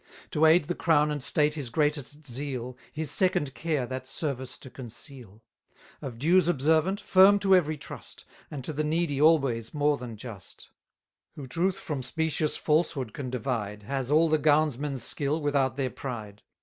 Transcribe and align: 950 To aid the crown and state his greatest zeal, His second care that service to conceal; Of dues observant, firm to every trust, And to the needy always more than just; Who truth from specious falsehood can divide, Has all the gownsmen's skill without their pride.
950 0.31 0.31
To 0.39 0.45
aid 0.47 0.63
the 0.63 0.73
crown 0.83 1.11
and 1.11 1.23
state 1.23 1.53
his 1.53 1.69
greatest 1.69 2.25
zeal, 2.25 2.75
His 2.91 3.11
second 3.11 3.53
care 3.53 3.85
that 3.85 4.07
service 4.07 4.57
to 4.57 4.71
conceal; 4.71 5.43
Of 6.01 6.17
dues 6.17 6.47
observant, 6.47 6.99
firm 6.99 7.37
to 7.37 7.55
every 7.55 7.77
trust, 7.77 8.25
And 8.49 8.63
to 8.63 8.73
the 8.73 8.83
needy 8.83 9.21
always 9.21 9.75
more 9.75 9.97
than 9.97 10.17
just; 10.17 10.71
Who 11.35 11.45
truth 11.45 11.77
from 11.77 12.01
specious 12.01 12.57
falsehood 12.57 13.13
can 13.13 13.29
divide, 13.29 13.83
Has 13.83 14.09
all 14.09 14.27
the 14.27 14.39
gownsmen's 14.39 15.03
skill 15.03 15.39
without 15.39 15.77
their 15.77 15.91
pride. 15.91 16.41